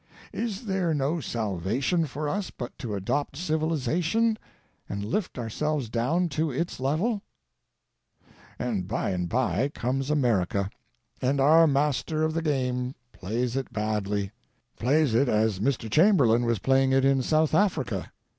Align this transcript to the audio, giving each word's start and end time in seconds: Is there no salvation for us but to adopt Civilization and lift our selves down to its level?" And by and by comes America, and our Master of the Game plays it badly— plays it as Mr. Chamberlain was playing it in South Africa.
Is 0.33 0.65
there 0.65 0.95
no 0.95 1.19
salvation 1.19 2.07
for 2.07 2.27
us 2.27 2.49
but 2.49 2.75
to 2.79 2.95
adopt 2.95 3.37
Civilization 3.37 4.39
and 4.89 5.05
lift 5.05 5.37
our 5.37 5.47
selves 5.47 5.89
down 5.89 6.27
to 6.29 6.49
its 6.49 6.79
level?" 6.79 7.21
And 8.57 8.87
by 8.87 9.11
and 9.11 9.29
by 9.29 9.69
comes 9.69 10.09
America, 10.09 10.71
and 11.21 11.39
our 11.39 11.67
Master 11.67 12.23
of 12.23 12.33
the 12.33 12.41
Game 12.41 12.95
plays 13.13 13.55
it 13.55 13.71
badly— 13.71 14.31
plays 14.79 15.13
it 15.13 15.29
as 15.29 15.59
Mr. 15.59 15.87
Chamberlain 15.87 16.45
was 16.45 16.57
playing 16.57 16.93
it 16.93 17.05
in 17.05 17.21
South 17.21 17.53
Africa. 17.53 18.11